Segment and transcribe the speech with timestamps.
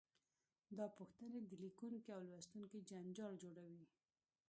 [0.77, 3.85] دا پوښتنې د لیکونکي او لوستونکي جنجال جوړوي.